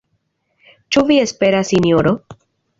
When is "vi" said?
1.11-1.19